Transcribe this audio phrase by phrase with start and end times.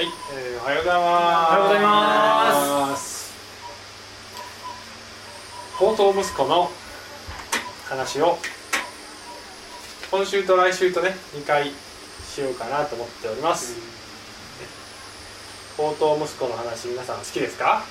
[0.00, 1.52] はい、えーおはようございます。
[1.52, 3.34] おはようございます
[5.74, 6.70] 宝刀息子の
[7.86, 8.38] 話を
[10.10, 11.70] 今週と来週とね2回
[12.26, 13.76] しようかなと思っております。
[15.76, 17.84] 宝刀息子の話皆さん好きですか？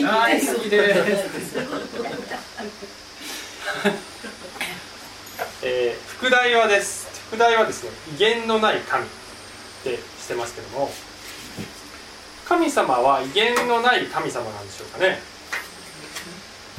[0.00, 1.58] 大好きです。
[5.62, 7.05] えー副題はです。
[7.28, 9.08] 副題はですね威厳のない神っ
[9.84, 10.90] てしてますけども
[12.46, 15.18] 神様は威厳のない神様なんでしょうかね。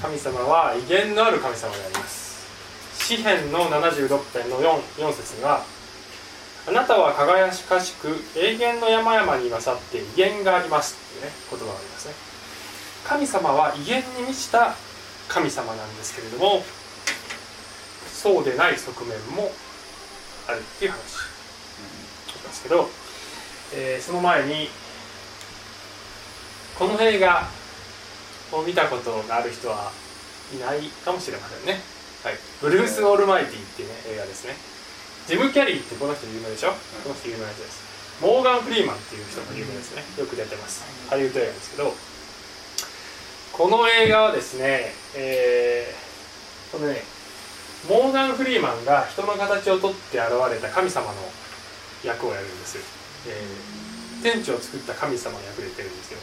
[0.02, 2.48] 神様は威厳のある神様であります。
[3.04, 5.66] 詩篇の76編の 4, 4節には
[6.68, 12.14] あなたは輝かしく永遠の山々に勝って威厳がありますっていうね言葉がありますね。
[13.06, 14.76] 神様は威厳に満ちた
[15.28, 16.64] 神様なんですけれども
[18.12, 19.52] そうでない側面も
[20.48, 20.98] あるっていう話。
[20.98, 22.90] なんですけど、
[23.74, 24.70] えーその前に
[26.80, 27.48] この映画
[28.52, 29.92] を見たことがある人は
[30.54, 31.82] いないかもしれませんね、
[32.24, 34.56] はい、ブルース・オールマイティっていう、ね、映画ですね。
[35.28, 36.72] ジム・キャリーってこの人有名でしょ？
[37.04, 38.22] この人有名な人です。
[38.22, 40.04] モーガン・フリーマンっていう人も有名ですね。
[40.18, 40.86] よく出てます。
[41.10, 41.94] ハリウッド映画ですけど
[43.52, 46.08] この映画はですね、えー
[46.72, 47.02] このね
[47.90, 51.14] モーガン・フリーマンが人の形をとって現れた神様の
[52.04, 52.78] 役をやるんです、
[53.28, 53.78] えー
[54.22, 56.20] 天地を作った神様の役で出てるんですよ。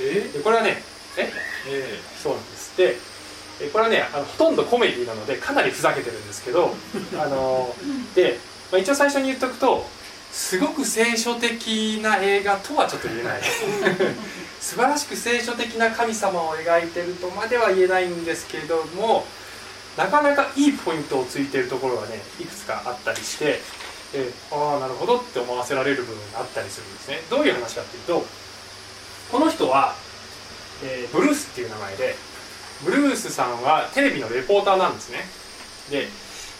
[0.00, 0.38] え？
[0.38, 0.82] でこれはね
[1.16, 1.32] え？
[1.68, 2.76] えそうなんです。
[2.76, 2.96] で
[3.60, 6.74] えこれはねあのほとんどコメディなのでかなりふざけてるんですけど
[7.18, 7.74] あの
[8.14, 8.38] で、
[8.70, 9.86] まあ、一応最初に言っとくと
[10.30, 13.42] すごく聖書的な映画とはちょっと言えない。
[14.60, 19.26] 素晴らしく聖書的な神様を描いてるとまでは言えないんですけれども
[19.96, 23.60] なかなかいいポイントをついてるところがねいくつかあったりして、
[24.14, 27.20] えーああなるほどって思わせられる部分があったりするんですね。
[27.30, 28.24] どういう話かっていうと
[29.30, 29.94] この人は、
[30.84, 32.14] えーブルースっていう名前で
[32.84, 35.18] ブルースさんはテレビのレポーターなんですね。
[35.90, 36.08] で、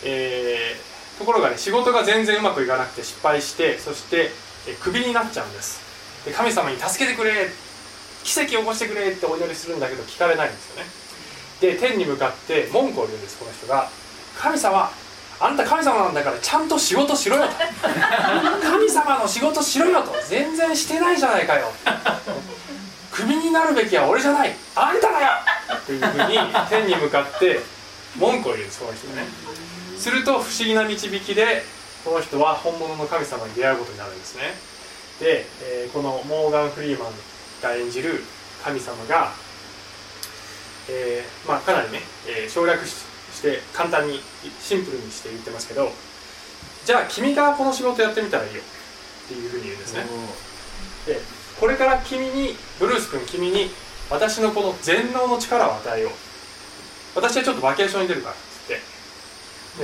[0.05, 4.31] えーところがね仕事が全然うまくいかなくて失敗してそして、
[4.67, 5.81] えクビになっちゃうんです。
[6.25, 7.49] で神様に助けてくれ
[8.25, 11.02] 奇跡を起こしてくれってお祈りするんだけど聞かれないんですよね。
[11.62, 13.89] で天に向かって文句を言うんですこの人が
[14.37, 14.91] 「神様
[15.39, 17.53] あんた神様なんだからちゃんと仕事しろよ」と
[18.61, 21.73] 「神様の仕事しろよ」と「全然してないじゃないかよ」
[23.12, 24.56] クビになるべきは俺じゃない。
[24.75, 25.28] あんただよ。
[25.77, 26.39] っていうふうに
[26.71, 27.61] 天に向かって
[28.17, 29.29] 文句を言うんですこの人がね。
[29.99, 31.62] すると不思議な導きで
[32.06, 34.55] この人は本物の神様に出会うことになるんですね。
[35.21, 37.12] で、えーこのモーガン・フリーマン
[37.62, 38.25] が演じる
[38.65, 39.31] 神様が、
[40.88, 42.94] えーまあ、かなりね、えー省略し
[43.32, 44.20] して簡単に
[44.60, 45.91] シンプルにして言ってますけど
[46.84, 48.60] じゃあ君がこの仕事やってみたらいいよ。
[48.60, 50.04] っていうふうに言うんですね。
[51.06, 51.20] で
[51.59, 53.70] これから君にブルース君君に
[54.10, 56.12] 私のこの全能の力を与えよう。
[57.14, 58.75] 私はちょっとバケーションに出るからっつって。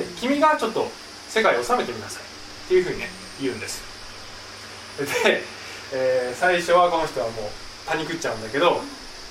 [0.03, 0.91] で君がちょっと
[1.29, 2.23] 世界を治めてみなさい。
[2.23, 3.09] っていうふうにね
[3.41, 3.81] 言うんです。
[4.99, 5.43] で、
[5.95, 7.45] えー最初はこの人はもう
[7.87, 8.83] パニクっちゃうんだけど、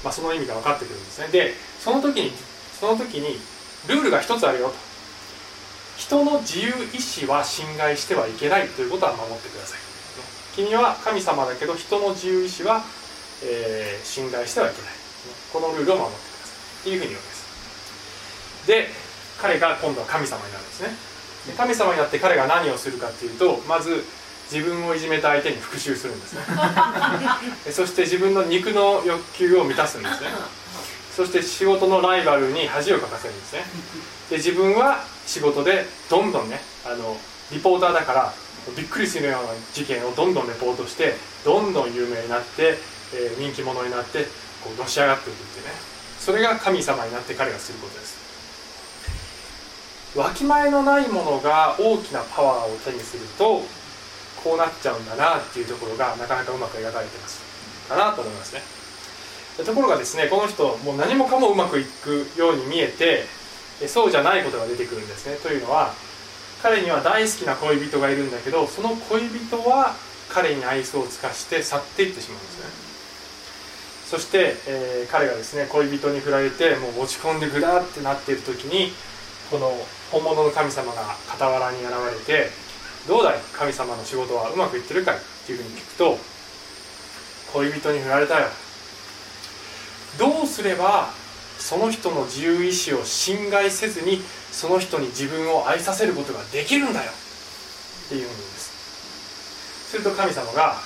[0.03, 1.27] まあ、その意味が分かってくるんですね。
[1.29, 2.31] でその時に
[2.79, 3.39] その時に
[3.87, 4.75] ルールが一つあるよと。
[5.97, 9.79] 人の自由意志は侵害してはいけないということは守ってください。
[10.55, 12.83] 君は神様だけど人の自由意志は、
[13.43, 14.91] えー侵害してはいけない。
[15.51, 16.81] このルールを守ってください。
[16.81, 18.67] っていうふうに言うんです。
[18.67, 18.89] で
[19.41, 20.89] 彼が今度は神様になるんですね。
[21.47, 24.03] で神様になって彼が何をするかっていうとまず
[24.51, 26.41] 自分をいじめた相手に復讐するんですね。
[27.71, 30.27] そして自分の肉の欲求を満たすんですね。
[31.15, 33.65] そして仕事のライバルに恥をかかせるんですね。
[34.29, 37.17] で自分は仕事でどんどんねあの
[37.51, 38.33] リポーターだから
[38.75, 42.77] びっくりするような事件をどんどんレポートしてどんどん有名になって、
[43.13, 44.23] えー人気者になって
[44.63, 45.71] こうのし上がっていくっていうね。
[46.19, 48.17] それが神様になって彼がすることです。
[50.15, 53.63] わきまえのないものが大きなパワーを手にすると
[54.43, 57.41] こうなっちゃうんだなっていうところがなかなかうまく描かれてます
[57.89, 58.61] かなと思いますね。
[59.65, 63.25] ところがですねこの人もう何もかもうまくいくように見えて
[63.87, 65.37] そうじゃないことが出てくるんですね。
[65.37, 65.93] というのは
[66.61, 69.95] 彼には大好きな恋人がいるんだけどその恋人は
[70.29, 72.87] 彼に愛想を尽かして去っていってしまうんですね。
[74.07, 78.93] そして、えー彼がですね恋人に振られてもう落ち込んでグラーってなっている時に
[79.51, 79.71] この
[80.11, 82.49] 本物の神様が傍らに現れて
[83.07, 83.39] 「どうだい？
[83.53, 86.17] 神様の仕事はうまくいってるかい?」っていうふうに聞くと
[87.53, 88.49] 「恋人に振られたよ」
[90.19, 91.09] どうすれば
[91.59, 97.11] その人の自由意志を侵害せずにその人に自分を愛させることができるんだよ？
[97.11, 98.71] っていうんです。
[99.91, 100.77] すると神様が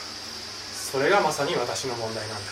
[0.92, 2.52] それがまさに私の問題なんだ。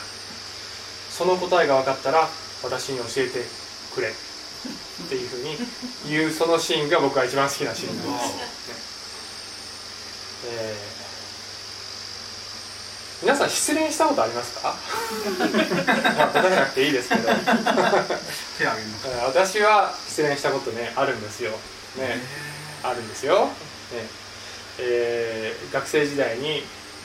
[1.11, 2.27] その答えが分かったら
[2.63, 3.45] 私に教えて
[3.93, 4.09] くれ。
[4.09, 4.11] っ
[5.07, 5.57] ていうふうに
[6.09, 8.33] 言うそのシーンが僕は一番好きなシーンなんです、
[10.45, 14.75] えー、皆さん失恋したことありますか？
[16.17, 17.29] まあ答えなくていいですけど。
[19.25, 21.57] 私は失恋したことねあるんですよ、ね、
[22.83, 23.51] あるんですよ、ね
[24.79, 26.63] えー、学生時代に、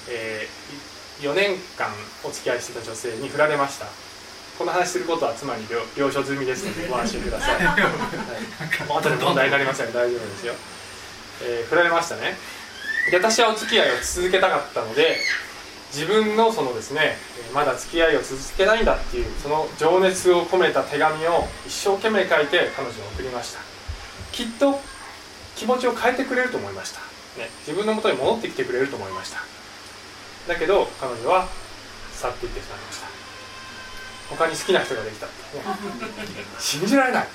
[0.09, 1.89] えー、4年間
[2.25, 3.87] お付き合いしてた女性に振られました。
[4.59, 5.67] この話することは妻に
[5.97, 7.77] 了承済みですのでご安心ください、 はい、
[8.89, 10.55] 後で問題になりません大丈夫ですよ、
[11.43, 12.39] えー、振られましたね
[13.11, 15.19] で私はお付き合いを続けたかったので
[15.93, 17.17] 自分のそのですね
[17.55, 23.61] まだ付き合いを続けないんだっていうその情熱を込めた手紙を一生懸命書いて彼女に送りました。
[24.33, 24.81] きっと
[25.55, 26.99] 気持ちを変えてくれると思いました、
[27.39, 29.39] ね、自分のもとに戻ってきてくれると思いました。
[30.49, 31.47] だけど彼女は
[32.12, 33.06] 去っていってしまいました。
[34.31, 35.65] 他に好きな人ができたって、ね、
[36.59, 37.29] 信じられない。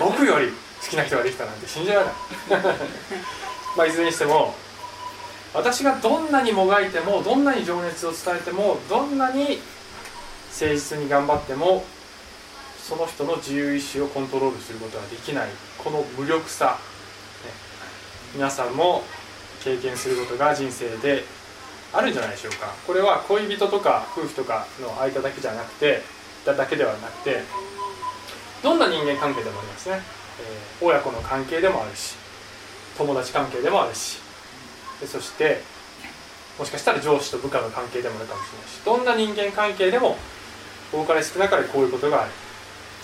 [0.00, 2.14] 僕より好きな人ができたなんて信じられない。
[3.76, 4.54] まあいずれにしても
[5.54, 9.58] 私がどんなにもがいてもどんなに情熱を伝えてもどんなに
[10.52, 11.84] 誠実に頑張っても
[12.78, 15.48] その人の自由意志をコントロールすることができない。
[15.78, 16.78] この無力さ、
[17.44, 17.50] ね、
[18.34, 19.02] 皆さんも
[19.62, 21.24] 経験することが人生で
[21.92, 22.72] あるんじゃないでしょうか。
[22.86, 26.02] これは恋人とか夫婦とかの間だけじゃなくて
[26.44, 27.42] だけではなくて
[28.62, 30.00] どんな人間関係でもありますね、
[30.80, 32.14] えー、親子の関係でもあるし
[32.96, 34.20] 友達関係でもあるし
[35.00, 35.62] でそして
[36.58, 40.16] もしかしたら上司と部下の関係でもあるかもしれないしどんな人間関係でも
[40.92, 42.30] 多かれ少なかれこういうことがある。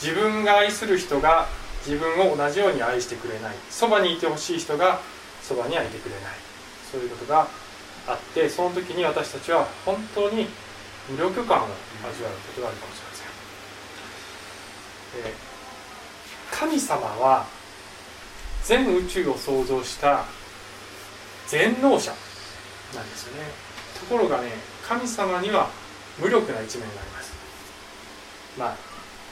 [0.00, 1.46] 自分が愛する人が
[1.86, 3.54] 自分を同じように愛してくれない。
[3.70, 5.00] そばにいてほしい人が
[5.42, 6.22] そばにはいてくれない。
[6.90, 7.48] そういうことが
[8.06, 10.46] あってその時に私たちは本当に
[11.08, 13.28] 無力感を味わうことがあるかもしれません、
[15.30, 17.46] えー、神様は
[18.64, 20.24] 全宇宙を創造した
[21.52, 22.10] 全能者。
[22.94, 23.44] なんですよね。
[24.00, 24.48] ところがね
[24.88, 25.68] 神様には
[26.18, 27.32] 無力な一面があります。
[28.58, 28.76] まあ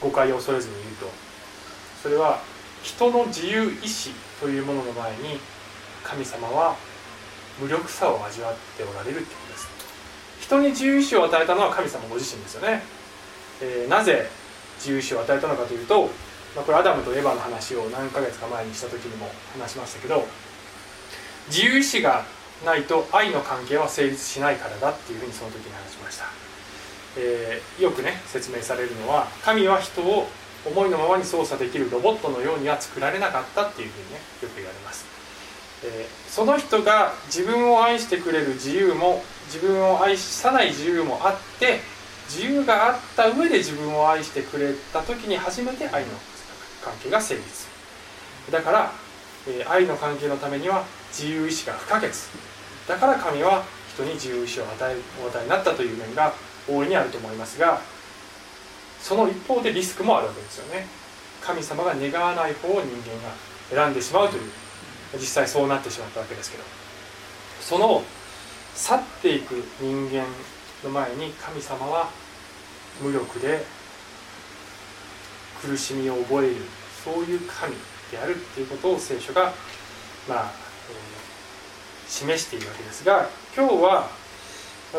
[0.02, 1.06] 誤解を恐れずに言うと。
[2.02, 2.40] それは
[2.82, 5.40] 人の自由意志というものの前に
[6.04, 6.76] 神様は
[7.58, 9.68] 無力さを味わっておられるということです。
[10.42, 12.82] 人に自由意志を与えたのは神様ご自身ですよね、
[13.62, 14.28] えー、なぜ
[14.76, 16.08] 自由意志を与えたのかというと、
[16.56, 19.28] まあ、これアダムとエヴァの話を何ヶ月か前にした時にも
[19.58, 20.26] 話しましたけど
[21.50, 22.24] 自由意志が
[22.64, 26.24] ないと愛の関係は成立しないからだっていうふうにその時に話しました、
[27.18, 30.28] えー、よくね説明されるのは神は人を
[30.66, 35.06] 思いのままに操作できるロボットのようには作られなかったっていうふうにねよく言われます。
[35.82, 41.80] えー、その人が自分を愛してくれる自由も自分を愛さない自由もあって
[42.28, 46.10] 自由があった上で自分を愛してくれた時に初めて愛の
[46.84, 47.66] 関係が成立
[48.50, 48.92] だから、
[49.48, 52.10] え、愛の関係のためには自由意志が不可欠。
[52.88, 53.64] だから神は
[53.94, 56.32] 人に自由意志を与えお与えになったという面が
[56.68, 57.80] 大いにあると思いますが
[59.00, 60.86] その一方でリスクもあるわけですよね。
[61.40, 63.34] 神様が願わない方を人間が
[63.70, 64.42] 選んでしまうという。
[65.14, 66.64] 実際そうなってしまったわけですけど。
[67.60, 68.02] その
[68.74, 70.24] 去っていく人間
[70.84, 72.10] の前に神様は
[73.00, 73.64] 無力で
[75.62, 76.56] 苦しみを覚える。
[77.02, 77.74] そういう神。
[78.10, 79.52] であるっていうことを聖書が
[80.28, 80.52] まあ、
[80.90, 84.08] えー、示しているわけですが今日は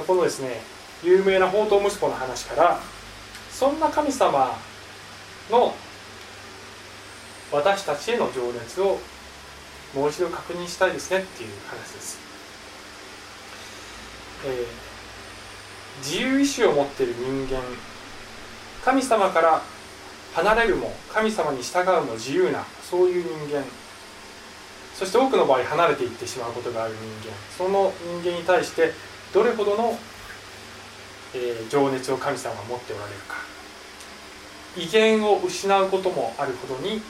[0.07, 0.61] このですね
[1.03, 2.79] 有名な宝刀息子の話から
[3.51, 4.57] そんな神様
[5.49, 5.73] の
[7.51, 8.99] 私たちへの情熱を
[9.93, 12.19] もう一度確認したいですねっていう話です、
[14.45, 17.61] えー、自由意志を持っている人間
[18.85, 19.61] 神様から
[20.33, 23.63] 離れるも神様に従うも自由なそういう人間。
[24.97, 27.35] そして多くの場合離れていってしまうことがある人間。
[27.57, 28.93] その人間に対して
[29.33, 29.97] どれほどの、
[31.33, 33.37] え、情熱を神様が持っておられるか。
[34.77, 37.01] 威厳を失うこともあるほどに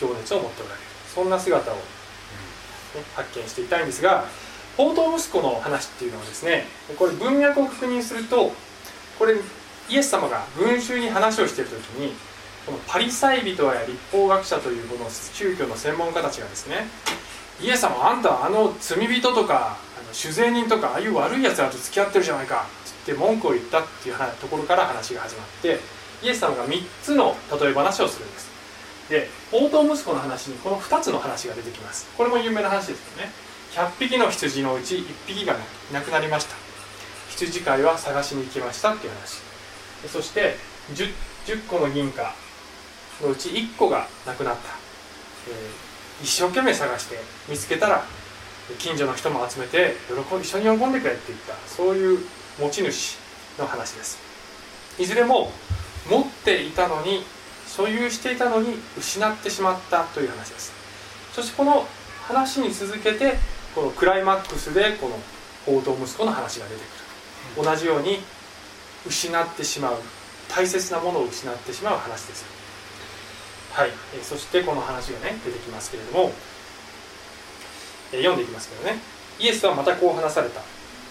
[0.00, 0.82] 情熱を持っておられる。
[1.14, 1.80] そんな姿を、ね、
[3.14, 4.24] 発見していたいんですが
[4.76, 6.64] 宝刀息子の話っていうのはですね
[6.98, 8.52] これ文脈を確認すると
[9.18, 9.34] これ
[9.92, 12.14] イエス様が群衆に話をしている時に
[12.64, 16.86] このパリサイ人や立法学者というこの宗教の専門家たちがですね
[17.60, 22.64] イエス様あんたはあの罪人とかあの酒税人とかああいう悪いやつらと付き合ってるじゃないか
[23.02, 25.78] って文句を言ったっていうところから話が始まって
[26.22, 28.50] イエス様が3つの例え話をするんです。
[29.10, 32.08] で宝刀息子の話にこの2つの話が出てきます。
[32.16, 33.30] これも有名な話ですよね。
[33.72, 35.56] 100匹の羊のうち1匹がい
[35.92, 36.54] なくなりました。
[37.28, 39.51] 羊飼いは探しに行きましたっていう話。
[40.08, 40.56] そして
[40.94, 41.12] 10,
[41.46, 42.34] 10個の銀貨
[43.22, 44.60] のうち1個がなくなった、
[45.48, 47.16] えー、一生懸命探して
[47.48, 48.04] 見つけたら
[48.78, 51.54] 近所の人も集めて喜一緒に喜んでくれって言った。
[51.68, 52.18] そういう
[52.60, 53.18] 持ち主
[53.58, 54.18] の話です。
[54.98, 55.50] いずれも
[56.08, 57.24] 持っていたのに
[57.66, 60.72] 所有していたのに失ってしまったという話です。
[61.32, 61.86] そしてこの
[62.26, 63.38] 話に続けて
[63.74, 65.18] このクライマックスでこの
[65.64, 66.80] 宝刀息子の話が出て
[67.56, 67.64] くる。
[67.64, 68.20] 同じように
[69.06, 69.96] 失ってしまう
[70.48, 72.44] 大切なものを失ってしまう話です。
[73.72, 76.32] はい、えそしてこの話がね出てきますけれども、
[78.12, 78.98] え読んでいきますけどね。
[79.38, 80.60] イエスはまたこう話された。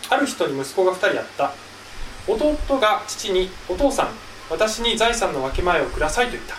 [0.10, 1.54] ある人に息子が2人あった。
[2.28, 4.10] 弟が父に「お父さん
[4.50, 6.56] 私に財産の分け前をください」と言った。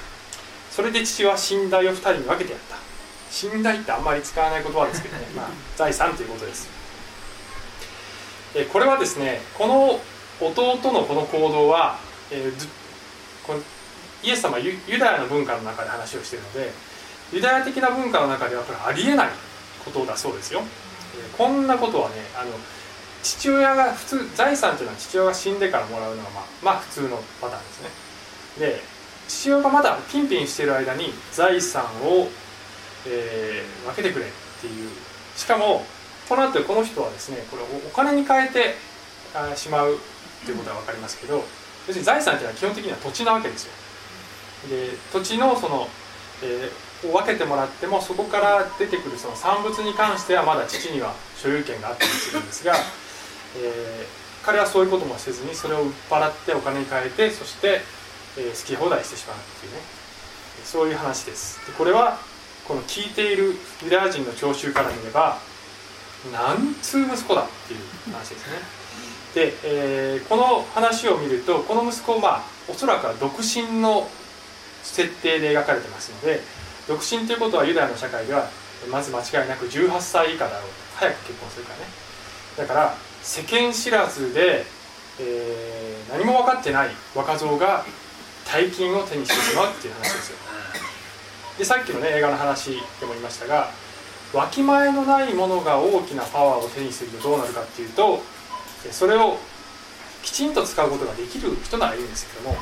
[0.72, 2.76] それで父は寝台を2人に分けてやった。
[3.48, 5.46] 寝台ってあんまり使わない言葉ですけどね、まあ、
[5.76, 6.68] 財産ということです。
[8.54, 10.00] えこれはですねこの
[10.46, 11.98] 弟のこの行動は、
[12.30, 12.68] えー、
[13.46, 13.54] こ
[14.22, 16.70] イエス様はユダヤの文化の中で話をしているので
[17.32, 19.28] ユダヤ的な文化の中ではこれありえない
[19.84, 22.52] ことだそうですよ、えこんなことはねあの
[23.22, 27.88] 父親が普通財産というのは父親が死んでからもらうのがまあ、まあ、普通のパターンですね。
[28.58, 28.80] で
[29.28, 32.28] 父親がまだピンピンしてる間に財産を、
[33.06, 34.28] えー、分けてくれっ
[34.60, 34.90] ていう。
[35.36, 35.84] しかも
[36.28, 38.76] この後この人はですねこれをお金に変えて
[39.56, 39.98] しまう
[40.42, 41.44] っていうことは分かりますけど
[41.86, 43.72] 別に財産っていうのは基本的には土地なわけですよ。
[44.68, 45.88] で土地のその、
[46.42, 52.74] えー、を分けてもらってもそこから出てくるその産物に関してはまだ父には所有権があったりするんですが、
[53.58, 57.82] えー、彼はそういうこともせずにそれを売っ払ってお金に変えてそして、
[58.36, 59.80] えー、好き放題してしまうっていうね。
[60.64, 61.58] そういう話です。
[61.66, 62.18] でこれは
[62.64, 65.38] この聞いているユダヤ人の聴衆から見れば
[66.32, 67.80] 何通息子だっていう
[68.12, 68.81] 話ですね。
[69.34, 74.08] で、えー、この話を見るとこの息子まあおそらくは独身の
[74.82, 76.40] 設定で描かれてますので
[76.88, 78.48] 独身ということはユダヤの社会では
[78.90, 81.84] まず間違いなく18歳以下だろう早く結婚するからね。
[82.56, 84.64] だから世間知らずで、
[85.20, 87.84] えー、何も分かってない若造が
[88.44, 90.38] 大金を手にしてしまうっていう話ですよ。
[91.58, 93.70] でさっきのね映画の話でも言いましたが
[94.32, 98.22] わきまえのないものが大きなパワーを手にするとどうなるかっていうと
[98.90, 99.38] それを
[100.22, 102.56] きちんと使うことができる人ならいいんですけども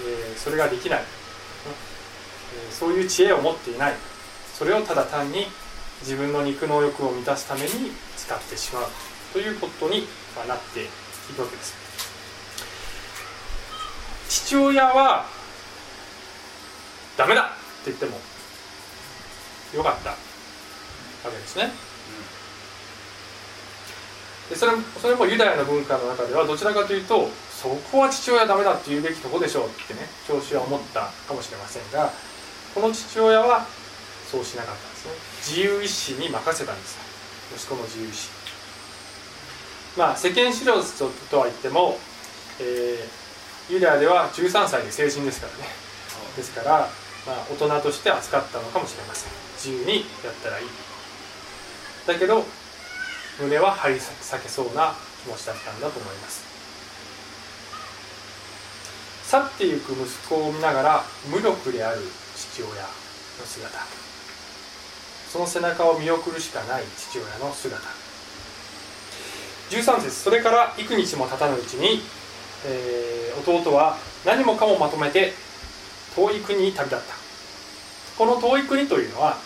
[0.00, 3.94] えー、それができない、えー、そういう知恵を持っていない。
[4.54, 5.46] それをただ単に
[6.00, 7.68] 自分の肉の欲を満たすために
[8.16, 8.86] 使ってしまう
[9.32, 10.06] ということに
[10.48, 10.86] なってい
[11.34, 11.74] くわけです。
[14.28, 15.26] 父親は
[17.16, 17.44] ダメだっ
[17.84, 18.18] て言っても
[19.74, 20.16] よかったわ
[21.24, 21.70] けですね、
[24.50, 32.10] でそれそれもユダヤの文化の中ではどちらかというとそこは父親はダメだって言うべきとこでしょうってね教師は思ったかもしれませんが
[32.74, 33.66] この父親は
[34.32, 35.12] そうしなかったんですね。
[35.44, 36.96] 自由意志に任せたんです。
[37.54, 38.30] 息子の自由意志。
[39.98, 40.94] まあ世間知らず
[41.30, 41.98] とは言っても、
[42.58, 45.68] えー、ユダヤでは13歳で成人ですからね。
[46.34, 46.88] ですから、
[47.26, 49.32] まあ、大人として扱ったのかもしれません。
[49.56, 50.66] 自由にやったらいい。
[52.06, 52.42] だけど
[53.40, 54.10] 胸は張り裂
[54.42, 56.44] けそうな気持ちだったんだと思います。
[59.26, 62.00] 去ってゆく息子を見ながら無力である
[62.36, 62.78] 父親の
[63.46, 63.78] 姿。
[65.32, 67.80] その背中を見送るしかない父親の姿。
[69.70, 72.02] 13節それから幾日も経たぬうちに、
[72.66, 73.96] えー、弟は
[74.26, 75.32] 何もかもまとめて
[76.14, 77.14] 遠い国に旅立った。
[78.18, 79.38] この遠い国というのは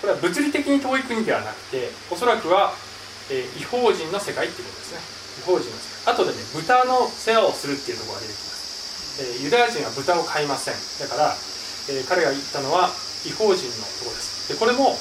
[0.00, 2.72] これは物理的に遠い国ではなくておそらくは、
[3.30, 5.00] えー、違法人の世界っていうことですね。
[5.38, 6.14] 違法人の世界。
[6.14, 9.22] 後でね豚の世話をするっていうところが出てきます。
[9.22, 10.74] えユダヤ人は豚を飼いません。
[10.98, 11.36] だから、
[11.90, 12.90] え彼が言ったのは
[13.26, 14.48] 違法人のところです。
[14.48, 14.96] でこれも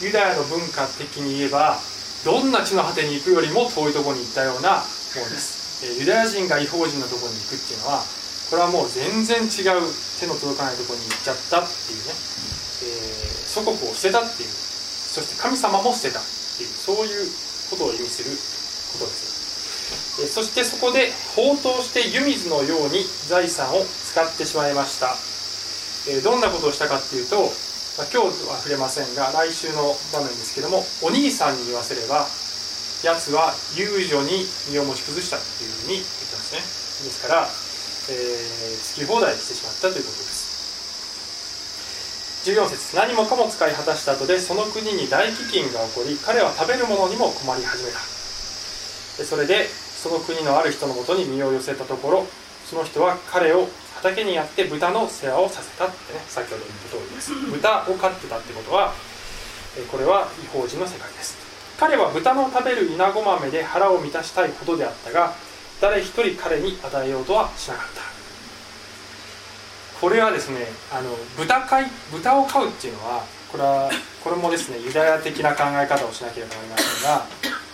[0.00, 1.78] ユダヤの文化的に言えば
[2.24, 8.02] どんな地の果てに行くよりも遠いところに行ったようなものです、えユダヤ人が違法人のところに行くっていうのは
[8.50, 9.86] これはもう全然違う
[10.18, 12.12] 手の届かないところに行っちゃったっていうね、
[12.82, 14.50] えー、祖国を捨てたっていう。
[14.50, 16.22] そして神様も捨てたっ
[16.58, 16.68] ていう。
[16.70, 17.30] そういう
[17.70, 18.36] ことを意味する
[18.92, 19.40] ことです。
[20.34, 25.16] そしてそこで放蕩して湯水のように財産を使ってしまいました。
[26.22, 27.52] どんなことをしたかっていうと
[28.12, 32.26] 今日は触れませんが来週の場面ですけどもお兄さんに言わせれば
[33.04, 36.60] 奴は遊女に身を持ち崩したっていうふうに言ってますね。
[36.60, 37.48] ですから、
[38.08, 40.24] えー、好き放題してしまったということで。
[40.24, 40.29] す
[42.44, 47.98] 14節何もかも使い果たした後でその国に大飢饉が起こり彼は食べるものにも困り始めた。
[49.18, 52.26] でそれでその国のある人のもとに身を寄せたところ
[52.64, 57.34] その人は彼を畑にやって豚の世話をさせたってね先ほど言った通りです。
[57.34, 58.94] 豚を飼ってたってことは
[59.90, 61.36] これは違法人の世界です。
[61.78, 65.34] 彼は豚の食べる稲子豆で腹を満たしたいほどであったが
[65.80, 68.19] 誰一人彼に与えようとはしなかった
[70.00, 73.90] これはですねあの豚飼い豚を飼うっていうのはこれは
[74.24, 77.26] これもですねユダヤ的な考え方をしなければなりませんが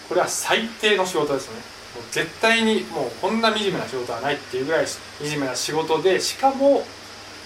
[0.09, 1.76] これは最低の仕事ですね。
[1.97, 5.00] もう絶対にもうこんな惨めな仕事はないっていうぐらい惨
[5.40, 6.85] めな仕事でしかも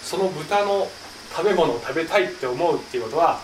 [0.03, 0.89] その豚の
[1.31, 3.41] 食べ物を食べたいって思うっていうことは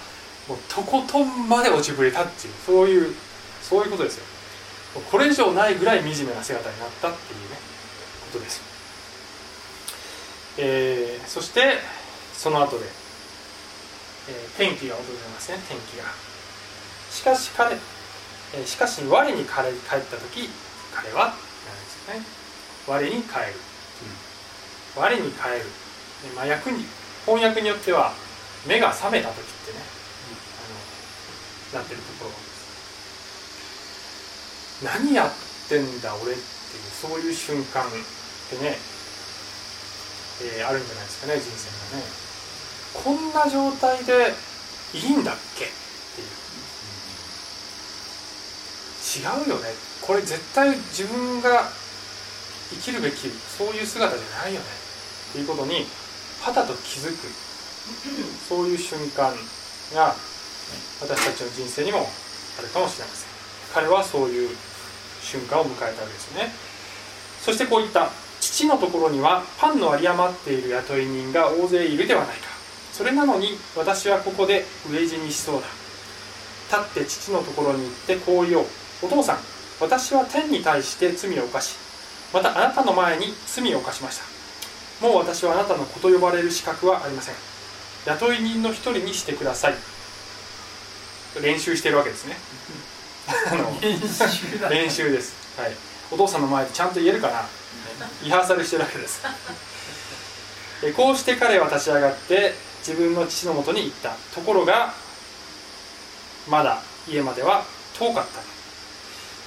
[0.49, 3.15] もうとことんまで落ちぶれたっていうそういう
[3.63, 4.25] そういうことですよ。
[5.11, 7.57] これ以上ないぐらい惨めな姿になったっていうね
[8.33, 8.66] ことです。
[10.59, 11.79] えー、そして
[12.33, 12.85] その後で、
[14.29, 15.59] えー、天気が訪れますね。
[15.69, 16.05] 天気が。
[17.11, 20.49] しかし彼、えー、しかし我に帰った時
[20.95, 21.43] 彼はなんで
[21.87, 22.25] すよね。
[22.87, 23.55] 我に帰る、
[24.97, 25.67] うん、我に帰る、
[26.37, 26.85] まあ、訳に
[27.27, 28.13] 翻訳によっては
[28.67, 29.79] 目が覚めた時ってね、
[31.73, 32.47] うん、あのなってるところ
[34.85, 35.31] 何やっ
[35.69, 36.39] てんだ俺っていう
[36.93, 37.91] そういう瞬間っ
[38.51, 38.77] てね
[40.43, 42.05] えー、あるんじゃないですかね人生がね。
[42.93, 44.35] こんな状態で
[44.95, 46.29] いいんだっけっていう。
[49.17, 49.69] 違うよね。
[50.03, 51.69] これ絶対自分が
[52.71, 54.67] 生きるべきそういう姿じゃないよね。
[55.31, 55.87] っていうことに
[56.43, 57.47] はたと気づく。
[58.49, 59.33] そういう瞬間
[59.95, 60.15] が
[61.01, 62.09] 私たちの人生にも
[62.59, 63.29] あるかもしれません。
[63.73, 64.57] 彼はそういう
[65.23, 66.51] 瞬間を迎えたわけですね。
[67.45, 68.11] そしてこういった
[68.57, 72.47] 父のところにはパンの有り余っている雇い人が大勢いるではないか。
[72.91, 75.67] それなのに私はここで飢え死にしそうだ。
[76.79, 78.65] 立って父のところに行ってこう言おう。
[79.03, 79.39] お父さん
[79.79, 81.77] 私は天に対して罪を犯し
[82.33, 84.21] またあなたの前に罪を犯しまし
[85.01, 85.07] た。
[85.07, 87.35] もう私はあなたの子と呼ばれる資格はありません。
[88.07, 89.75] 雇い人の一人にしてください。
[91.43, 92.39] 練習してるわけですね。
[94.71, 95.73] 練習です、はい、
[96.11, 97.45] お父さんの前でちゃんと言えるかな
[98.25, 99.23] リハーサルしてるわけです。
[100.97, 102.53] こうして彼は立ち上がって
[102.87, 104.11] 自分の父のもとに行った。
[104.35, 104.93] ところが
[106.49, 107.65] まだ家までは
[107.99, 108.41] 遠かった。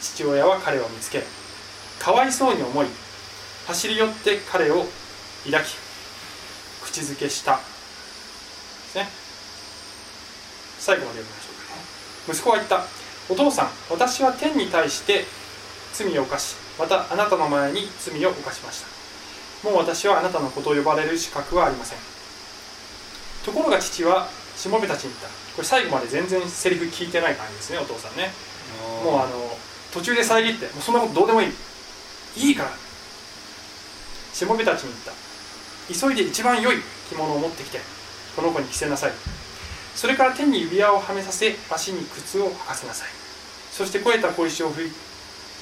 [0.01, 1.23] 父親は彼を見つけ
[1.99, 2.88] かわいそうに思い
[3.67, 4.85] 走り寄って彼を
[5.45, 5.77] 抱き
[6.83, 7.57] 口づけした。
[7.57, 7.62] で
[8.91, 9.07] すね。
[10.79, 12.99] 最後まで読みましょうか息子は言った。
[13.29, 15.25] お父さん私は天に対して
[15.93, 19.68] 罪を犯しまたあなたの前に罪を犯しました。
[19.68, 22.00] もう私はあなたの子と呼ばれる資格はありません。
[23.46, 25.28] ところが父はしもべたちに言った。
[25.28, 28.32] これ最後まで全然セリフ聞いてない感じですねお父さんね。
[29.04, 29.58] もうあの
[29.94, 31.50] 途中で遮ってもうそんなことどうでもいい。
[32.38, 32.72] いいから。
[34.32, 35.12] しもべたちに言った。
[35.94, 36.78] 急いで一番良い
[37.10, 37.80] 着物を持ってきて
[38.36, 39.12] この子に着せなさい。
[39.96, 43.10] それから手に指輪をはめさせ足に靴を履かせなさい。
[43.72, 44.70] そして肥えた小石を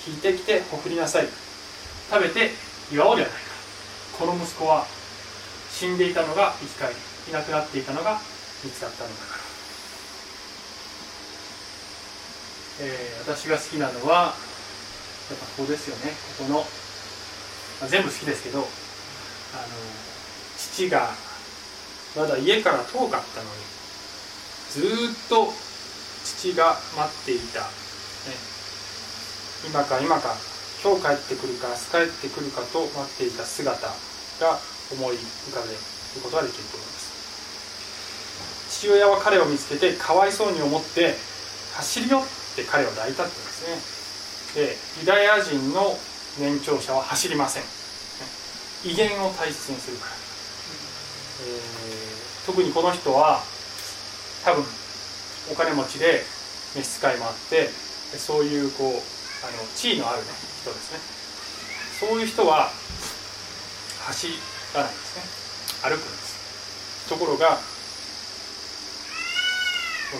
[0.05, 1.27] 引いてきてほふりなさい。
[2.09, 2.51] 食べて
[2.91, 3.47] 祝おうではないか。
[4.19, 4.85] この息子は
[5.71, 6.95] 死んでいたのが生き返り
[7.29, 8.19] いなくなっていたのが
[8.63, 9.21] 見つかったのだか
[12.81, 14.33] ら、えー、私が好きなのは
[15.29, 16.11] やっぱここですよね。
[16.37, 16.65] ここの、ま
[17.85, 18.67] あ、全部好きですけどあの
[20.57, 21.11] 父が
[22.15, 23.67] まだ家から遠かったのに
[24.71, 25.53] ずっと
[26.23, 27.61] 父が待っていた、
[29.65, 30.35] 今か今か
[30.83, 34.59] 今日帰ってくるか明日帰ってくるかと待っていた姿が
[34.91, 35.77] 思い浮かべる
[36.21, 37.07] ことができると思います。
[38.69, 41.15] 父親は彼を見つけてかわいそうに思って
[41.73, 42.21] 走り寄っ
[42.55, 44.67] て彼を抱いたって言うんですね。
[44.67, 45.97] でユダヤ人の
[46.37, 47.63] 年長者は走りません。
[48.85, 53.41] 威厳を大切にするから、えー、特にこの人は
[54.45, 54.63] 多分
[55.51, 56.23] お金持ちで
[56.75, 57.69] 召使いもあって
[58.17, 60.29] そういうこうあの地位のある、ね、
[60.61, 60.99] 人ですね。
[62.09, 62.71] そういう人は
[64.07, 64.27] 走
[64.73, 65.89] らないんですね。
[65.89, 67.07] 歩くんです。
[67.09, 67.57] ところが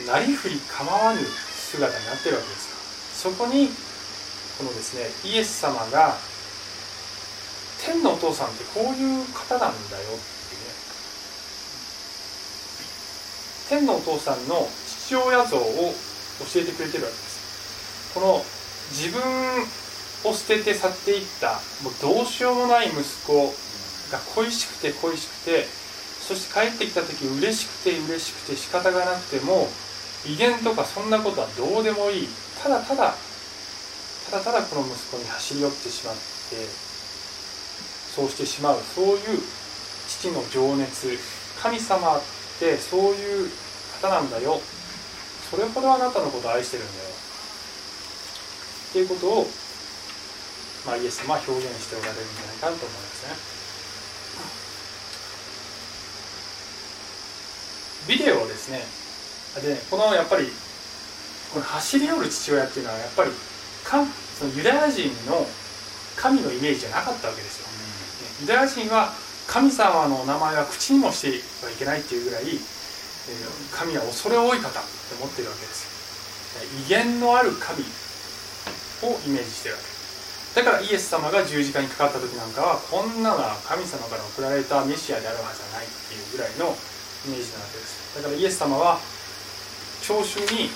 [0.06, 3.68] なりふり構わぬ姿になってるわけですよそこに
[4.58, 6.16] このですねイエス様が
[7.86, 10.68] 天のお父さんってこういう方なんだよってね。
[13.70, 14.68] 天のお父さんの
[15.06, 18.14] 父親像を教えてくれてるわけです。
[18.16, 18.44] この
[18.92, 19.22] 自分
[20.24, 23.54] を捨てて去っていったもうどうしようもない息子
[24.12, 25.66] が恋しくて恋しくて
[26.28, 29.68] そして帰ってきた時嬉しくて嬉しくて仕方がなくても
[30.26, 32.28] 威厳とかそんなことはどうでもいい。
[32.62, 33.14] ただただ
[34.30, 36.20] ただただこの息子に走り寄ってしまって
[38.16, 38.80] そうしてしまう。
[38.96, 39.40] そういう
[40.10, 41.08] 父の情熱。
[41.62, 42.22] 神様っ
[42.60, 43.50] てそういう
[44.02, 44.60] 方なんだよ。
[45.50, 47.07] それほどあなたのことを愛してるんだよ。
[48.98, 49.46] っていうことを、
[50.88, 53.38] まあ、イエス様は表現しておられるんじゃないかなと思いますね。
[58.10, 58.82] ビデオですね
[59.62, 60.48] でこのやっぱり
[61.54, 63.32] この走り寄る父親っていうのはやっぱり
[63.84, 64.06] か
[64.40, 65.46] そのユダヤ人の
[66.16, 69.12] 神のイメージじゃなかったわけですよ、うん、ユダヤ人は
[69.46, 72.46] 神様の名前は口にもしてはいけないっていうぐらい
[73.76, 74.80] 神は恐れ多い方って
[75.20, 75.84] 思ってるわけです。
[75.84, 75.98] よ
[76.86, 77.84] 威厳のある神
[79.04, 79.76] をイメージしてる。
[79.76, 79.98] わけ
[80.58, 86.74] だからイエス様が十字架にかかった時なんかはこんなのは神様から送られたメシアであるはずはないっていうぐらいの
[87.30, 88.18] イメージなわけです。
[88.18, 88.98] だからイエス様は
[90.02, 90.70] 聴衆に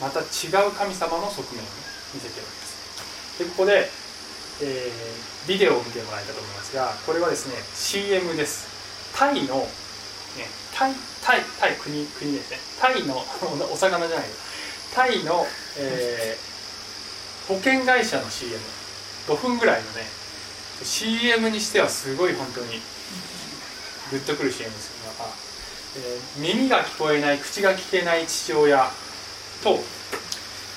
[0.00, 1.66] また違う神様の側面を、
[2.14, 3.38] 見せてるわけです。
[3.42, 3.90] でここで、
[4.62, 8.70] えー、ビデオを見てもらえたと思いますがこれはですね CM です。
[9.18, 10.94] タイの、ね、タイ
[11.24, 12.58] タイタイ国国ですね。
[12.78, 13.18] タイの
[13.72, 14.53] お魚じゃないです
[14.92, 15.46] タイの、
[15.78, 20.02] えー、保険会社の CM5 分ぐらいのね
[20.82, 22.80] CM にしてはすごい本当に
[24.10, 25.28] グッとくる CM ですよ、まあ
[25.96, 28.90] えー、耳が聞こえない口が聞けない父親
[29.62, 29.78] と、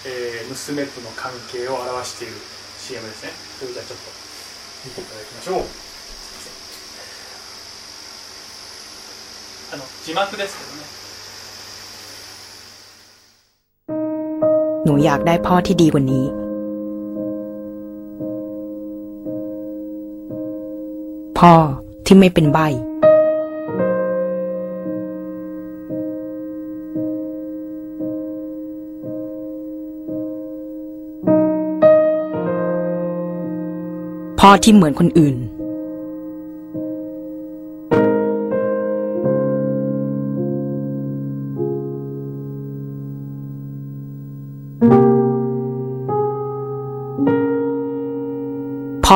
[0.05, 2.33] えー、娘との関係を表している
[2.77, 3.31] CM ですね。
[3.59, 4.05] それじゃあちょっと
[4.85, 5.65] 見ていただきましょう。
[9.73, 10.96] あの字幕ですけどね。
[14.87, 16.25] หนูอยากได้พ่อที่ดีกว่านี้
[21.39, 21.53] พ่อ
[22.05, 22.59] ที่ไม่เป็นใบ
[34.39, 35.35] พ่อที่เหมือนคนอื่น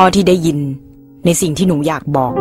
[0.02, 0.58] อที่ได้ยิน
[1.24, 2.34] ในสิ่งที่หนูอยากบอก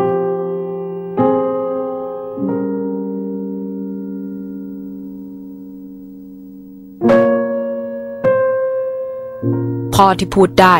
[9.95, 10.78] พ่อที่พูดได้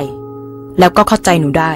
[0.80, 1.74] แล้วก็เข้าใจหนูได้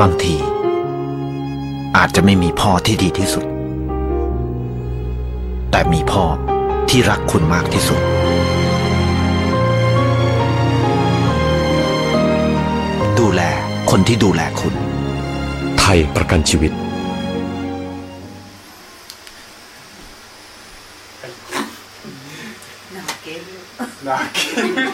[0.00, 0.36] บางที
[1.96, 3.44] อาจจะไม่มีพ่อที่ดีที่สุด
[5.70, 6.24] แต่มีพ่อ
[6.88, 8.00] ที่รักคุณมากที่สุด
[13.18, 13.42] ดูแล
[13.90, 14.74] คนที่ดูแลคุณ
[15.78, 16.72] ไทยประกันชีวิต
[22.96, 23.48] 泣ける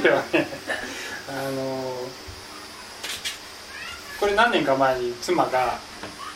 [0.09, 0.11] よ
[4.26, 5.78] これ何年か前に妻が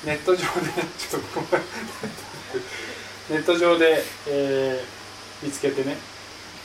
[0.06, 1.58] ネット上でちょっと
[3.34, 4.99] ネット上で、えー
[5.41, 5.95] 見つけてね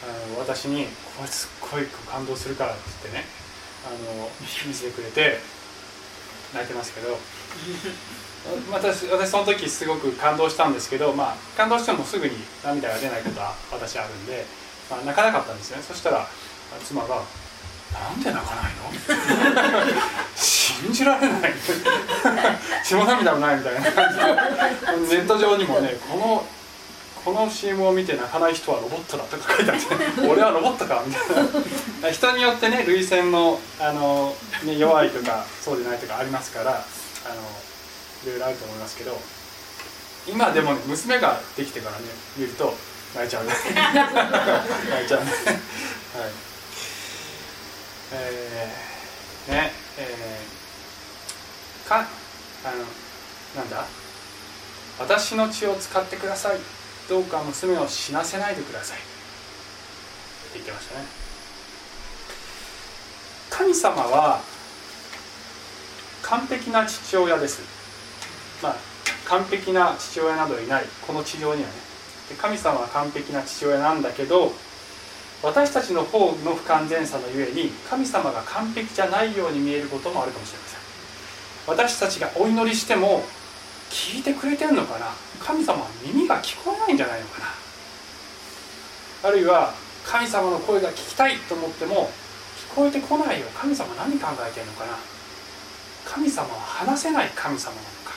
[0.03, 3.25] あの私に「これすっごい感動するから」って言ってね
[3.87, 4.29] あの
[4.67, 5.39] 見せてくれて
[6.53, 7.17] 泣いてますけど。
[8.71, 14.45] 私私その時すごく感動したんですけど、まあ、感動してもすぐに涙が出ないことは私あるんで、
[14.91, 15.83] まあ、泣かなかったんですよね。
[15.83, 16.29] そしたら
[16.85, 17.23] 妻が
[17.95, 19.95] 「なんで泣かないの?
[20.37, 21.55] 」信じられない。
[22.85, 23.57] 血も涙もない。
[23.57, 24.13] みたいな感
[25.05, 25.11] じ。
[25.11, 26.47] でネット上にもねこの
[27.25, 29.87] この CM を見て泣かない人はロボットだとか書いてあって。
[30.29, 31.23] 俺はロボットかみたい
[32.03, 32.11] な。
[32.11, 37.35] 人によってね涙腺のあの、ね、弱いとかそうでないとかありますからあの
[38.25, 39.19] いろいろあると思いますけど。
[40.27, 42.05] 今でもね娘ができてからね
[42.37, 42.75] 見ると
[43.15, 43.45] 泣いちゃう。
[43.45, 43.53] ね
[44.91, 45.25] 泣いちゃう。
[45.25, 46.54] ねはい
[48.13, 52.79] えー、ねえー、かあの
[53.57, 53.85] なんだ？
[54.99, 56.59] 私の血を使ってください。
[57.09, 58.99] どうか娘を死なせないでください。
[58.99, 59.07] って
[60.55, 61.07] 言ってましたね。
[63.51, 64.41] 神様は
[66.23, 67.61] 完璧な父親です。
[68.63, 68.77] まあ
[69.27, 70.85] 完璧な父親などいない。
[71.07, 71.75] この地上にはね。
[72.29, 74.53] で神様は完璧な父親なんだけど
[75.45, 80.81] 私たちの方の不完全さのゆえに神様が完璧じゃないように見えることもあるかもしれません。
[81.67, 83.23] 私たちがお祈りしても
[83.91, 85.07] 聞いてくれてるのかな？
[85.39, 87.41] 神様は耳が聞こえないんじゃないのか
[89.23, 89.29] な？
[89.29, 89.75] あるいは
[90.07, 92.09] 神様の声が聞きたいと思っても
[92.73, 93.47] 聞こえてこないよ。
[93.55, 94.97] 神様何考えてるのかな？
[96.07, 98.15] 神様は話せない神様なのか？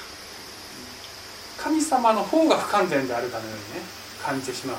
[1.58, 3.86] 神様の方が不完全であるかのようにね
[4.24, 4.78] 感じてしまう。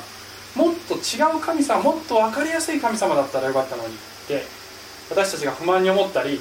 [0.59, 4.43] もっと違う神様もっと分かりやすい神様だったらよかったのにって
[5.09, 6.41] 私たちが不満に思ったり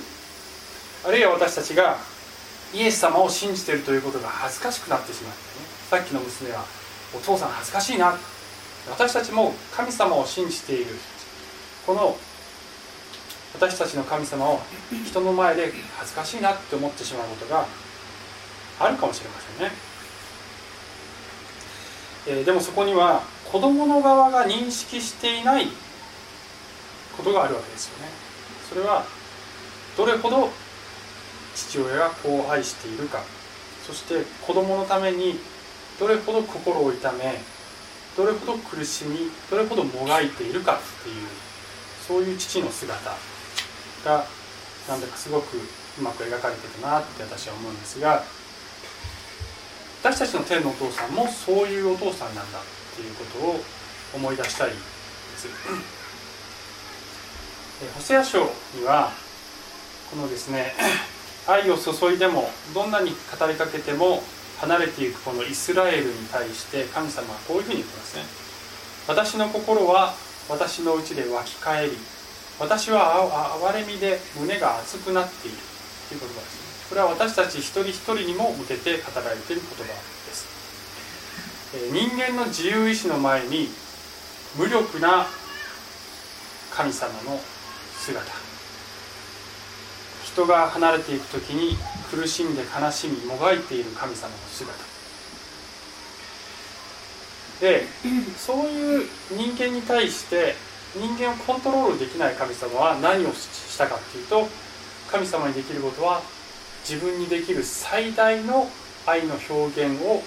[1.06, 1.98] あるいは私たちが
[2.74, 6.66] イエス様を信じているということが恥ずかしくなってしまってねさっきの娘は
[7.16, 8.18] お父さん恥ずかしいな
[8.90, 10.96] 私たちも神様を信じている。
[11.86, 12.18] この
[13.54, 14.60] 私たちの神様を
[15.06, 17.66] 人の前で恥ずかしいなって思ってしまうことが
[18.78, 19.72] あるかもしれませんね、
[22.28, 25.68] えーでもそこには子供の側が認識していない
[27.16, 28.10] ことがあるわけですよね。
[28.70, 29.06] それは
[29.96, 30.50] どれほど
[31.56, 33.22] 父親が子を愛しているか。
[33.88, 35.40] そして子供のために
[35.98, 37.40] どれほど心を痛め
[38.18, 41.16] どれほど苦しみどれほどもがいているかっていう
[42.06, 43.12] そういう父の姿
[44.04, 44.26] が
[44.90, 48.24] なんだかすごくうまく描かれてるなって私は思うんですが
[50.04, 52.62] 私たちの天のお父さんもそういうお父さんなんだっ
[52.96, 53.60] ていうことを
[54.16, 55.48] 思い出したいです。
[57.84, 58.40] えホセア書
[58.76, 59.12] には
[60.10, 60.74] このですね
[61.48, 64.24] 愛を注いでもどんなに語りかけても
[64.60, 68.24] 離れていくこのイスラエルに対して神様はこういうふうに言ってますね
[69.08, 70.16] 私の心は
[70.50, 71.92] 私のうちで湧き返り
[72.60, 75.58] 私は憐れみで胸が熱くなっている
[76.10, 80.48] という言葉ですねこれは私たち一人一人にも向けて語られている言葉です。
[81.92, 83.70] 人間の自由意志の前に
[84.58, 85.28] 無力な
[86.72, 87.40] 神様の
[87.98, 88.32] 姿。
[90.24, 91.78] 人が離れていく時に
[92.10, 94.72] 苦しんで悲しみもがいている神様の姿。
[97.60, 97.86] で
[98.38, 100.56] そういう人間に対して
[100.96, 104.48] 人間をコントロールできない神様は何をしたかっていうと
[105.12, 106.22] 神様にできることは
[106.90, 108.66] 自分にできる最大の
[109.06, 110.24] 愛の表現を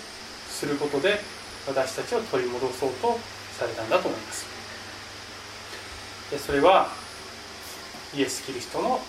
[0.47, 1.19] することで
[1.67, 3.19] 私たちを取り戻そうと
[3.59, 4.45] されたんだと思います。
[6.31, 6.89] でそれは
[8.15, 9.01] イエス・キリストの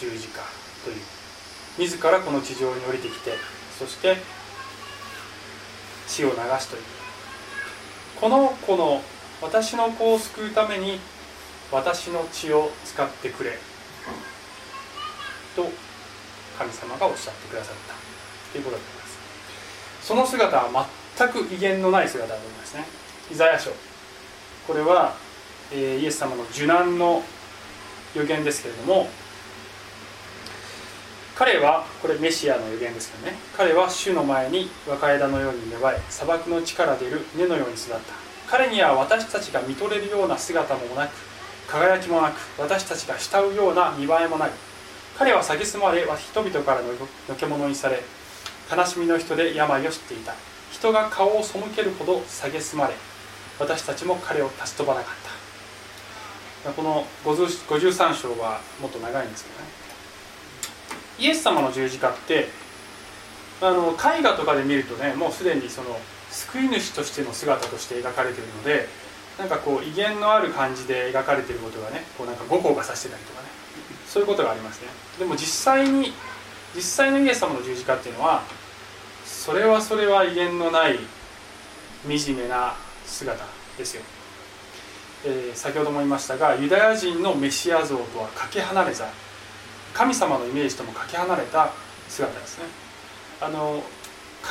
[0.00, 0.40] 十字架
[0.82, 0.96] という。
[1.78, 3.34] 自らこの地上に降りてきて
[3.78, 4.16] そして
[6.06, 6.82] 血を流すという。
[8.18, 9.02] この子の
[9.42, 11.00] 私の子を救うために
[11.70, 13.58] 私の血を使ってくれ。
[15.54, 15.70] と
[16.58, 17.94] 神様がおっしゃってくださった。
[18.52, 19.18] ということだと思います。
[20.02, 22.84] その姿は全く威厳のない姿だと思いますね。
[23.30, 23.70] イザヤ書。
[24.66, 25.14] これは、
[25.72, 27.22] えイエス様の受難の
[28.14, 29.08] 予言ですけれども
[31.38, 33.38] 彼はこれメシアの予言ですけどね。
[33.56, 38.00] 彼は主の前に若枝のように芽生え砂漠の地から出る根のように育った。
[38.50, 41.12] 彼には私たちが見とれるような姿もなく
[41.68, 44.50] 輝きもなく私たちが慕うような見栄えもない。
[45.18, 46.92] 彼は蔑まれ人々からの
[47.28, 48.00] のけ者にされ
[48.70, 50.34] 悲しみの人で病を知っていた。
[50.70, 52.94] 人が顔を背けるほど蔑まれ
[53.58, 55.14] 私たちも彼を立ち飛ばなかっ
[56.64, 56.72] た。
[56.72, 59.66] この53章はもっと長いんですけどね。
[61.18, 62.48] イエス様の十字架って
[63.60, 65.98] あの絵画とかで見るとねもうすでにその
[66.30, 68.86] 救い主としての姿として描かれているので
[69.36, 73.47] なんかこう威厳のある感じで描かれていることがねこうなんか五行がさしてたりとかね。
[74.08, 74.88] そういうことがありますね。
[75.18, 76.12] でも実際に
[76.74, 78.42] 実際のイエス様の十字架っていうのは
[79.24, 80.98] それはそれは威厳のない
[82.06, 82.74] 惨めな
[83.06, 83.44] 姿
[83.76, 84.02] ですよ、
[85.24, 89.06] えー、先ほども言いましたがユダヤ人のメシア像とはかけ離れた
[89.94, 91.72] 神様のイメージともかけ離れた
[92.08, 92.64] 姿ですね。
[93.40, 93.82] あの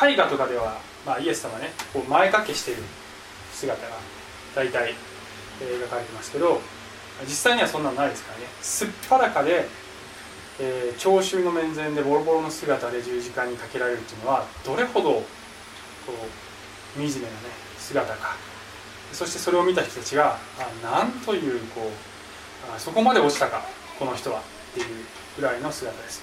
[0.03, 2.83] 絵画とかでは、まあ、イエス様ねこう前掛けしている
[3.53, 3.95] 姿が
[4.55, 4.93] 大体、
[5.61, 6.61] え、描かれてますけど
[7.23, 8.45] 実際にはそんなのないですからね。
[8.61, 9.67] すっぱらかで、
[10.59, 15.23] えー、聴衆の面前でボロボロの姿で十字架にかけられるっていうのはどれほどこ
[16.95, 17.21] う惨めなね
[17.79, 18.35] 姿か。
[19.13, 23.65] そしてそれを見た人たちがあなんというこうあそこまで落ちたか
[23.97, 24.85] この人はっていう
[25.37, 26.21] ぐらいの姿です。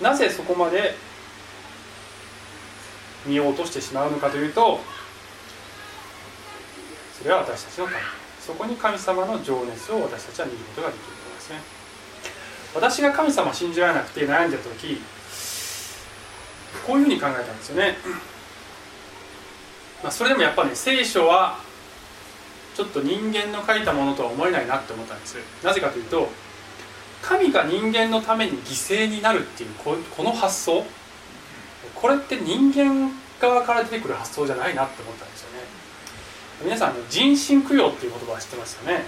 [0.00, 0.94] なぜそこまで
[3.26, 4.80] 見ようとしてしまうのかというと
[7.18, 8.19] それは私たちのため。
[8.46, 11.80] そこに神様の情熱を私たちは見ることができるとですね。
[12.74, 15.00] 私が神様を信じられなくて悩んでる時
[16.86, 17.96] こういうふうに考えたんですよね、
[20.02, 21.58] まあ、それでもやっぱね聖書は
[22.76, 25.36] ちょっと人間の書いたものとは思えないなって思ったんです。
[25.64, 26.28] なぜかというと
[27.22, 30.84] 神が人間のために犠牲になるっていうこの発想
[31.94, 35.58] これって人間側から出てくる発想じゃないなって思ったんですよね。
[36.62, 39.02] 皆さん人心供養っていう言葉は知ってますよね、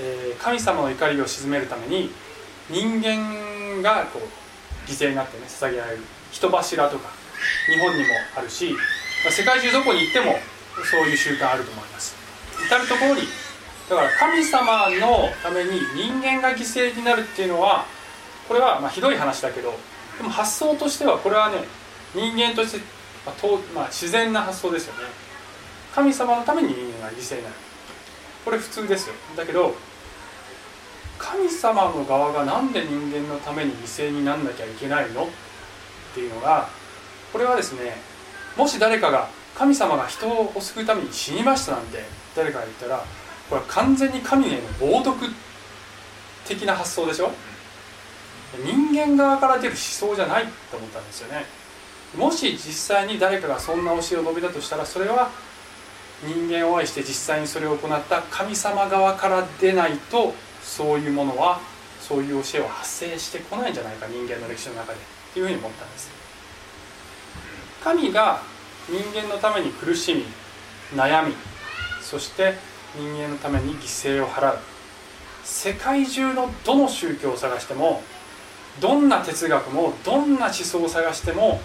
[0.00, 2.10] えー、神様の怒りを鎮めるために
[2.70, 5.98] 人間がこう犠牲になってね捧げられる
[6.30, 7.08] 人柱とか
[7.66, 8.76] 日本にもあるし
[9.28, 10.36] 世界中どこに行っても
[10.88, 12.14] そういう習慣あると思います。
[12.64, 13.22] 至る所に
[13.88, 17.86] だから神様のために人間が犠牲になるっていうのは
[18.46, 19.74] これはまあひどい話だけど
[20.18, 21.64] でも発想としてはこれはね
[22.14, 22.78] 人間として、
[23.26, 23.34] まあ
[23.74, 25.27] まあ、自然な発想ですよね。
[25.98, 27.54] 神様のために人間が犠牲になる
[28.44, 29.16] これ普通ですよ。
[29.36, 29.74] だけど
[31.18, 35.24] 神様の側が何で人間のために犠牲になんなきゃいけないの？
[35.24, 35.26] っ
[36.14, 36.68] ていうのが
[37.32, 37.96] これはですね
[38.56, 42.04] もし誰かが神様が人を救うために死にましたなんて
[42.36, 43.04] 誰かが言ったら
[43.50, 45.32] これは完全に神への冒涜
[46.46, 47.32] 的な発想でしょ？
[48.64, 51.44] 人間側から出る思想じゃないと思ったんですよね。
[52.16, 55.30] もし実際に誰かがそんな教えを述べたとしたらそれは
[56.24, 61.60] 人間を愛して実際にそれを行った神様側から出ないとそういうものは
[62.00, 65.02] そういう教えは発生してこないんじゃないか人間の歴史の中でっ
[65.34, 66.10] ていうふうに思ったんです。
[67.84, 68.42] 神が
[68.88, 70.24] 人間のために苦しみ
[70.98, 71.34] 悩み
[72.02, 72.54] そして
[72.96, 74.58] 人間のために犠牲を払う。
[75.44, 78.02] 世界中のどの宗教を探しても
[78.80, 81.60] どんな哲学もどんな思想を探しても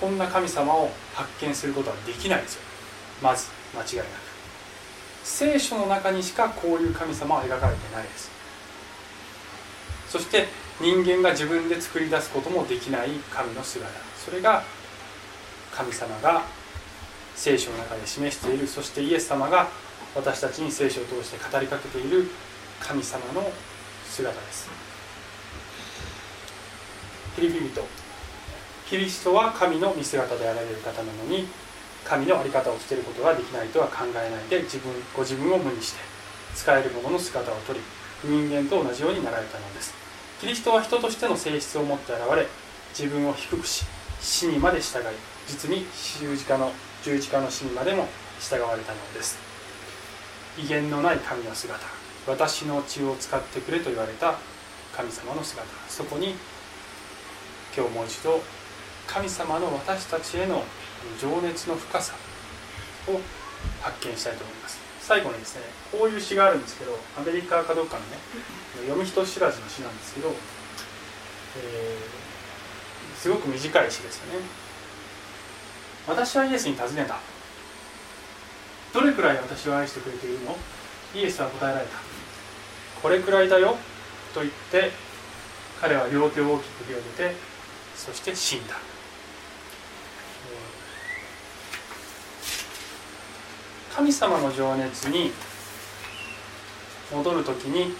[0.00, 2.62] こんな神様を発見することはできないですよ。
[3.22, 3.61] まず。
[3.74, 4.06] 間違いなく。
[5.24, 8.30] 聖書の中にしかこういう神様は描かれてないです。
[10.08, 10.46] そして
[10.80, 13.88] 人間が自分で作り出すこともできない神の姿。
[14.24, 14.64] それが
[15.72, 16.42] 神様が
[17.34, 18.66] 聖書の中で示している。
[18.66, 19.68] そしてイエス様が
[20.14, 22.28] 私たちに聖書を通して語りかけている
[22.80, 23.50] 神様の
[24.08, 24.68] 姿です。
[27.36, 27.82] ピリピリと
[28.88, 31.48] キリストは神の見姿であられる方なのに
[32.04, 36.00] 神の在り方を捨てることができないとは考えないで自分ご自分を無にして
[36.54, 37.80] 使えるものの姿をとり
[38.24, 39.94] 人間と同じようになられたのです。
[40.40, 42.46] キリストは人としての性質を持って現れ
[42.98, 43.84] 自分を低くし
[44.20, 45.02] 死にまで従い
[45.46, 45.86] 実に
[46.20, 46.72] 十字架の
[47.04, 48.08] 十字架の死にまでも
[48.40, 49.38] 従われたのです。
[50.58, 51.80] 威厳のない神の姿
[52.26, 54.34] 私の血を使ってくれと言われた
[54.94, 56.34] 神様の姿そこに
[57.74, 58.42] 今日もう一度
[59.06, 60.62] 神様の私たちへの
[61.20, 62.14] 情熱の深さ
[63.08, 63.20] を
[63.80, 64.78] 発見したいと思います。
[65.00, 68.18] 最後にですねこういう詩があるんですけどアメリカかどうかのね
[68.86, 70.28] 読み人知らずの詩なんですけど、
[71.58, 74.46] えー、すごく短い詩ですよね。
[76.06, 77.18] 私はイエスに尋ねた。
[78.94, 80.56] どれくらい私を愛してくれているの？
[81.14, 81.98] イエスは答えられた。
[83.02, 83.76] これくらいだよ。
[84.34, 84.90] と言って
[85.80, 87.34] 彼は両手を大きく広げて
[87.96, 88.76] そして死んだ。
[93.94, 95.32] 神様の情熱に
[97.12, 97.94] 戻る時に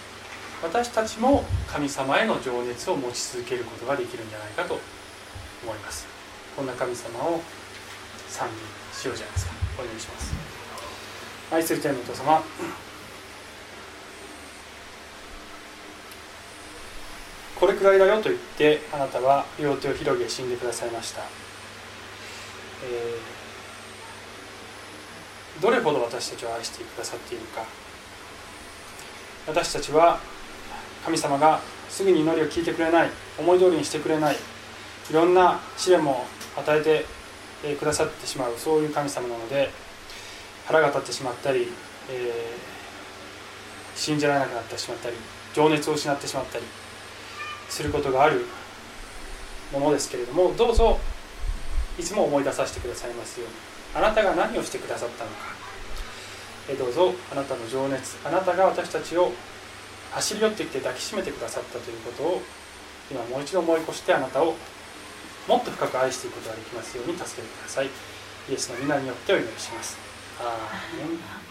[0.63, 4.79] 私たちも神様への情熱を持ち続けることができるんじゃないかと
[5.63, 6.07] 思います。
[6.55, 7.41] こんな神様を
[8.27, 9.53] 賛美しようじゃないですか。
[9.79, 10.33] お願いします。
[11.51, 12.41] 愛する天のお父様
[17.59, 21.21] これくらいだよと言ってあなたは両手を広げ死んでくださいました、
[22.83, 23.42] えー
[25.61, 27.63] どれほど私たちを愛してくださっているか。
[29.47, 30.19] 私たちは
[31.05, 34.35] 神様がすぐに祈りを聞いてくれない思い通りにしてくれない
[35.09, 36.25] いろんな試練も
[36.57, 39.69] 与えてくださってしまうそういう神様なので
[40.65, 41.67] 腹が立ってしまったり、
[42.09, 42.73] えー
[43.95, 45.15] 信じられなくなってしまったり
[45.53, 46.63] 情熱を失ってしまったり
[47.69, 48.45] することがある
[49.71, 50.99] ものですけれどもどうぞ
[51.99, 53.72] いつも思い出させてくださいますように。
[53.95, 55.53] あなたが何をしてくださったのか。
[56.69, 59.33] えどうぞあなたの情熱あなたが私たちを
[60.11, 62.41] 走り寄ってきて抱きしめてくださったということを
[63.11, 64.55] 今もう一度思い越してあなたを
[65.47, 67.87] もっと深く愛していくことができますように助けてください。
[68.49, 69.97] イエスの皆によってお祈りします。
[70.39, 71.42] アーメン。